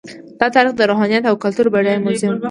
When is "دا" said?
0.39-0.45